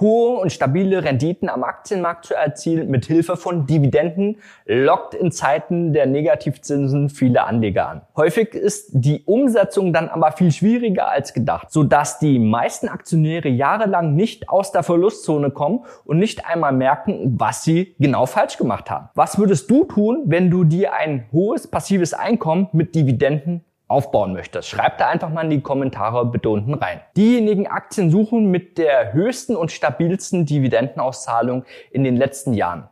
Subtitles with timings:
[0.00, 5.92] Hohe und stabile Renditen am Aktienmarkt zu erzielen mit Hilfe von Dividenden lockt in Zeiten
[5.92, 8.02] der Negativzinsen viele Anleger an.
[8.16, 14.14] Häufig ist die Umsetzung dann aber viel schwieriger als gedacht, sodass die meisten Aktionäre jahrelang
[14.14, 19.10] nicht aus der Verlustzone kommen und nicht einmal merken, was sie genau falsch gemacht haben.
[19.14, 24.68] Was würdest du tun, wenn du dir ein hohes passives Einkommen mit Dividenden aufbauen möchtest.
[24.68, 27.00] Schreib da einfach mal in die Kommentare bitte unten rein.
[27.16, 32.88] Diejenigen Aktien suchen mit der höchsten und stabilsten Dividendenauszahlung in den letzten Jahren.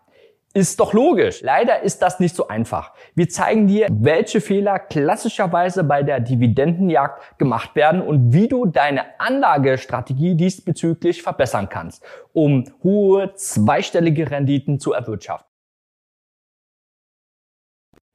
[0.54, 1.40] Ist doch logisch.
[1.40, 2.92] Leider ist das nicht so einfach.
[3.14, 9.18] Wir zeigen dir, welche Fehler klassischerweise bei der Dividendenjagd gemacht werden und wie du deine
[9.18, 15.51] Anlagestrategie diesbezüglich verbessern kannst, um hohe zweistellige Renditen zu erwirtschaften.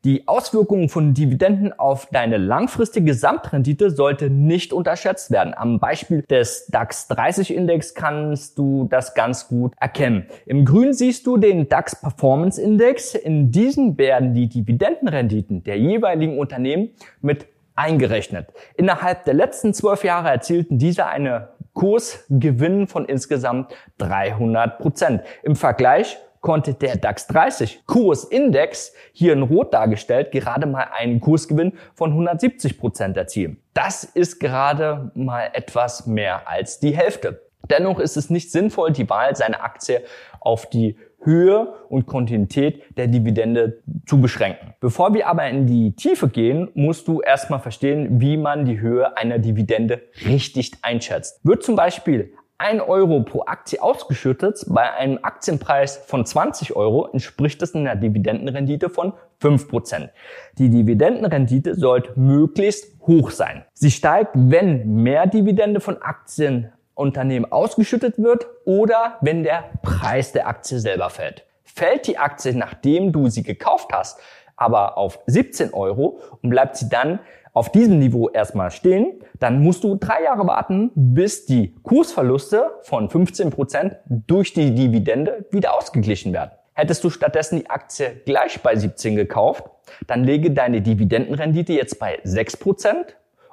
[0.08, 5.54] Die Auswirkungen von Dividenden auf deine langfristige Gesamtrendite sollte nicht unterschätzt werden.
[5.54, 10.26] Am Beispiel des DAX 30 Index kannst du das ganz gut erkennen.
[10.46, 13.16] Im Grün siehst du den DAX Performance Index.
[13.16, 18.48] In diesem werden die Dividendenrenditen der jeweiligen Unternehmen mit eingerechnet.
[18.78, 25.24] Innerhalb der letzten zwölf Jahre erzielten diese eine Kursgewinn von insgesamt 300 Prozent.
[25.44, 26.18] Im Vergleich
[26.48, 32.80] konnte der DAX 30 Kursindex, hier in Rot dargestellt, gerade mal einen Kursgewinn von 170
[32.80, 33.58] Prozent erzielen.
[33.74, 37.42] Das ist gerade mal etwas mehr als die Hälfte.
[37.70, 40.04] Dennoch ist es nicht sinnvoll, die Wahl seiner Aktie
[40.40, 44.74] auf die Höhe und Kontinuität der Dividende zu beschränken.
[44.80, 49.18] Bevor wir aber in die Tiefe gehen, musst du erstmal verstehen, wie man die Höhe
[49.18, 51.42] einer Dividende richtig einschätzt.
[51.44, 57.62] Wird zum Beispiel 1 Euro pro Aktie ausgeschüttet, bei einem Aktienpreis von 20 Euro entspricht
[57.62, 60.10] es einer Dividendenrendite von 5%.
[60.58, 63.64] Die Dividendenrendite sollte möglichst hoch sein.
[63.74, 70.80] Sie steigt, wenn mehr Dividende von Aktienunternehmen ausgeschüttet wird oder wenn der Preis der Aktie
[70.80, 71.46] selber fällt.
[71.64, 74.20] Fällt die Aktie, nachdem du sie gekauft hast,
[74.56, 77.20] aber auf 17 Euro und bleibt sie dann
[77.58, 83.10] auf diesem Niveau erstmal stehen, dann musst du drei Jahre warten, bis die Kursverluste von
[83.10, 86.52] 15 Prozent durch die Dividende wieder ausgeglichen werden.
[86.74, 89.64] Hättest du stattdessen die Aktie gleich bei 17 gekauft,
[90.06, 92.94] dann lege deine Dividendenrendite jetzt bei 6%,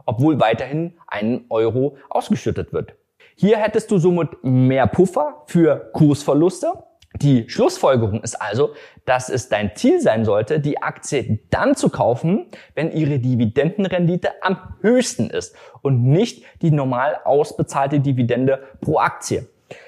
[0.04, 2.96] obwohl weiterhin ein Euro ausgeschüttet wird.
[3.36, 6.72] Hier hättest du somit mehr Puffer für Kursverluste
[7.16, 12.46] die Schlussfolgerung ist also, dass es dein Ziel sein sollte, die Aktie dann zu kaufen,
[12.74, 19.46] wenn ihre Dividendenrendite am höchsten ist und nicht die normal ausbezahlte Dividende pro Aktie.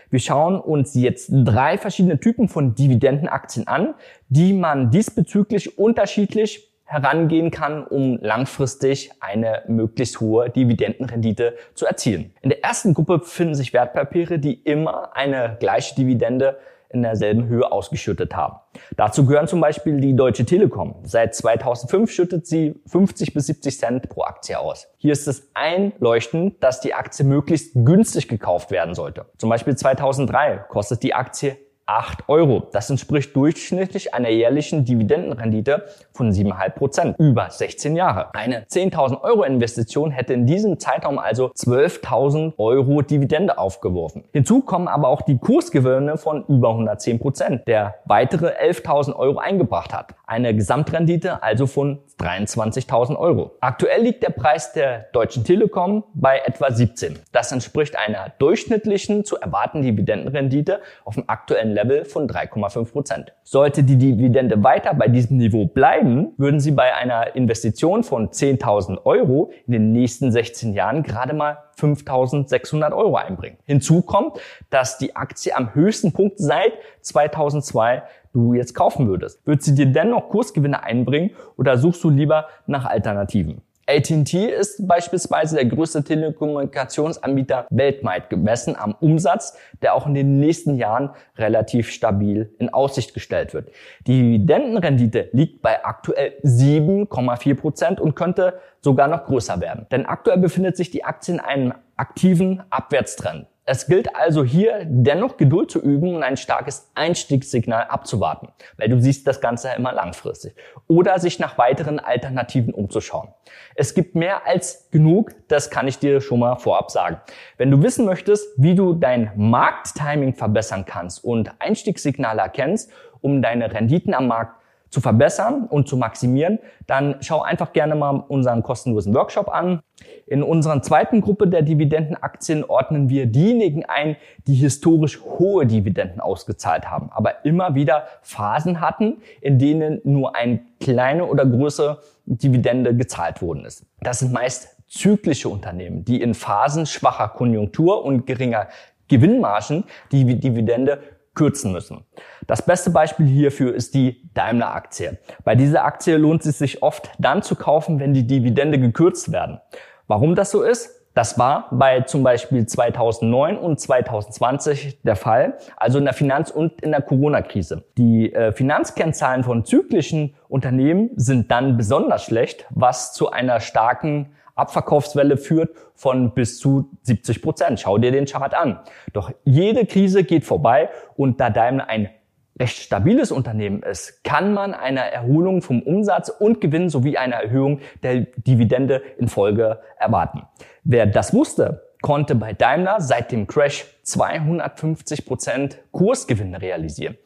[0.09, 3.95] Wir schauen uns jetzt drei verschiedene Typen von Dividendenaktien an,
[4.29, 12.33] die man diesbezüglich unterschiedlich herangehen kann, um langfristig eine möglichst hohe Dividendenrendite zu erzielen.
[12.43, 16.59] In der ersten Gruppe befinden sich Wertpapiere, die immer eine gleiche Dividende
[16.91, 18.57] in derselben Höhe ausgeschüttet haben.
[18.97, 20.97] Dazu gehören zum Beispiel die Deutsche Telekom.
[21.05, 24.89] Seit 2005 schüttet sie 50 bis 70 Cent pro Aktie aus.
[24.97, 29.27] Hier ist es einleuchtend, dass die Aktie möglichst günstig gekauft werden sollte.
[29.39, 32.69] Zum Beispiel 2003 kostet die Aktie 8 Euro.
[32.73, 38.35] Das entspricht durchschnittlich einer jährlichen Dividendenrendite von 7,5 Prozent über 16 Jahre.
[38.35, 44.25] Eine 10.000 Euro Investition hätte in diesem Zeitraum also 12.000 Euro Dividende aufgeworfen.
[44.33, 49.95] Hinzu kommen aber auch die Kursgewinne von über 110 Prozent, der weitere 11.000 Euro eingebracht
[49.95, 50.15] hat.
[50.27, 53.53] Eine Gesamtrendite also von 23.000 Euro.
[53.61, 57.19] Aktuell liegt der Preis der Deutschen Telekom bei etwa 17.
[57.31, 63.33] Das entspricht einer durchschnittlichen zu erwartenden Dividendenrendite auf dem aktuellen Level von 3,5 Prozent.
[63.45, 69.05] Sollte die Dividende weiter bei diesem Niveau bleiben, würden Sie bei einer Investition von 10.000
[69.05, 73.59] Euro in den nächsten 16 Jahren gerade mal 5.600 Euro einbringen.
[73.67, 74.39] Hinzu kommt,
[74.71, 76.73] dass die Aktie am höchsten Punkt seit
[77.03, 79.47] 2002 du jetzt kaufen würdest.
[79.47, 83.63] Wird sie dir dennoch Kursgewinne einbringen oder suchst du lieber nach Alternativen?
[83.89, 90.75] AT&T ist beispielsweise der größte Telekommunikationsanbieter weltweit gemessen am Umsatz, der auch in den nächsten
[90.77, 93.71] Jahren relativ stabil in Aussicht gestellt wird.
[94.09, 99.87] Die Dividendenrendite liegt bei aktuell 7,4 Prozent und könnte sogar noch größer werden.
[99.93, 103.47] Denn aktuell befindet sich die Aktie in einem aktiven Abwärtstrend.
[103.69, 109.01] Es gilt also hier dennoch Geduld zu üben und ein starkes Einstiegssignal abzuwarten, weil du
[109.01, 110.55] siehst das Ganze immer langfristig.
[110.87, 113.29] Oder sich nach weiteren Alternativen umzuschauen.
[113.75, 117.21] Es gibt mehr als genug, das kann ich dir schon mal vorab sagen.
[117.59, 123.73] Wenn du wissen möchtest, wie du dein Markttiming verbessern kannst und Einstiegssignale erkennst, um deine
[123.73, 124.56] Renditen am Markt
[124.91, 129.81] zu verbessern und zu maximieren, dann schau einfach gerne mal unseren kostenlosen Workshop an.
[130.27, 134.17] In unserer zweiten Gruppe der Dividendenaktien ordnen wir diejenigen ein,
[134.47, 140.61] die historisch hohe Dividenden ausgezahlt haben, aber immer wieder Phasen hatten, in denen nur eine
[140.81, 143.85] kleine oder größere Dividende gezahlt worden ist.
[144.01, 148.69] Das sind meist zyklische Unternehmen, die in Phasen schwacher Konjunktur und geringer
[149.09, 150.99] Gewinnmargen die Dividende
[151.37, 152.05] kürzen müssen.
[152.49, 155.19] Das beste Beispiel hierfür ist die Daimler-Aktie.
[155.45, 159.61] Bei dieser Aktie lohnt es sich oft dann zu kaufen, wenn die Dividende gekürzt werden.
[160.09, 160.91] Warum das so ist?
[161.17, 166.83] Das war bei zum Beispiel 2009 und 2020 der Fall, also in der Finanz- und
[166.83, 167.85] in der Corona-Krise.
[167.97, 175.37] Die äh, Finanzkennzahlen von zyklischen Unternehmen sind dann besonders schlecht, was zu einer starken Abverkaufswelle
[175.37, 177.81] führt von bis zu 70 Prozent.
[177.81, 178.81] Schau dir den Chart an.
[179.13, 182.11] Doch jede Krise geht vorbei und da Daimler ein
[182.59, 187.81] recht stabiles Unternehmen ist, kann man eine Erholung vom Umsatz und Gewinn sowie eine Erhöhung
[188.03, 190.43] der Dividende in Folge erwarten.
[190.83, 197.17] Wer das wusste, konnte bei Daimler seit dem Crash 250 Prozent Kursgewinne realisieren.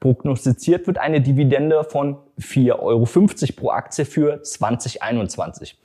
[0.00, 3.06] Prognostiziert wird eine Dividende von 4,50 Euro
[3.56, 5.78] pro Aktie für 2021.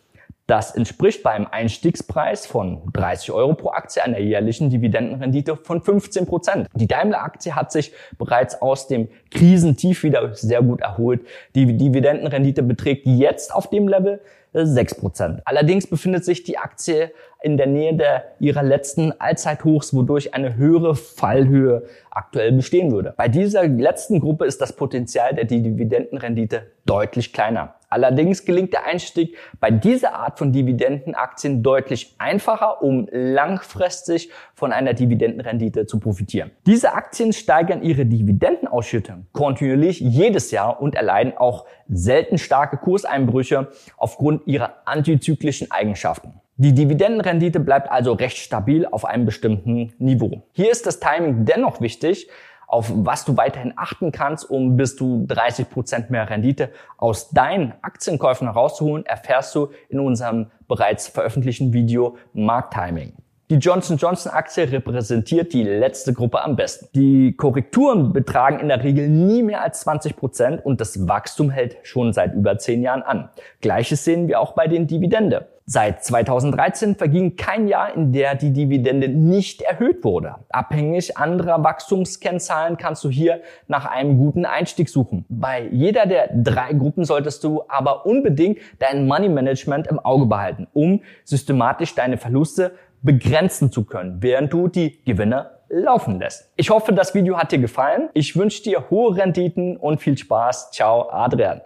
[0.49, 6.67] Das entspricht beim Einstiegspreis von 30 Euro pro Aktie einer jährlichen Dividendenrendite von 15 Prozent.
[6.73, 11.21] Die Daimler-Aktie hat sich bereits aus dem Krisentief wieder sehr gut erholt.
[11.53, 14.21] Die Dividendenrendite beträgt jetzt auf dem Level
[14.53, 15.41] 6 Prozent.
[15.45, 17.11] Allerdings befindet sich die Aktie
[17.43, 23.13] in der Nähe der ihrer letzten Allzeithochs, wodurch eine höhere Fallhöhe aktuell bestehen würde.
[23.15, 27.75] Bei dieser letzten Gruppe ist das Potenzial der Dividendenrendite deutlich kleiner.
[27.89, 34.93] Allerdings gelingt der Einstieg bei dieser Art von Dividendenaktien deutlich einfacher, um langfristig von einer
[34.93, 36.51] Dividendenrendite zu profitieren.
[36.65, 44.45] Diese Aktien steigern ihre Dividendenausschüttung kontinuierlich jedes Jahr und erleiden auch selten starke Kurseinbrüche aufgrund
[44.45, 46.33] ihrer antizyklischen Eigenschaften.
[46.61, 50.43] Die Dividendenrendite bleibt also recht stabil auf einem bestimmten Niveau.
[50.51, 52.29] Hier ist das Timing dennoch wichtig,
[52.69, 57.73] auf was du weiterhin achten kannst, um bis zu 30 Prozent mehr Rendite aus deinen
[57.81, 63.13] Aktienkäufen herauszuholen, erfährst du in unserem bereits veröffentlichten Video Markttiming.
[63.49, 66.87] Die Johnson Johnson Aktie repräsentiert die letzte Gruppe am besten.
[66.93, 71.77] Die Korrekturen betragen in der Regel nie mehr als 20 Prozent und das Wachstum hält
[71.81, 73.29] schon seit über zehn Jahren an.
[73.61, 75.47] Gleiches sehen wir auch bei den Dividende.
[75.71, 80.37] Seit 2013 verging kein Jahr, in der die Dividende nicht erhöht wurde.
[80.49, 85.25] Abhängig anderer Wachstumskennzahlen kannst du hier nach einem guten Einstieg suchen.
[85.29, 90.65] Bei jeder der drei Gruppen solltest du aber unbedingt dein Money Management im Auge behalten,
[90.73, 92.71] um systematisch deine Verluste
[93.03, 96.51] begrenzen zu können, während du die Gewinne laufen lässt.
[96.55, 98.09] Ich hoffe, das Video hat dir gefallen.
[98.15, 100.71] Ich wünsche dir hohe Renditen und viel Spaß.
[100.71, 101.61] Ciao, Adrian.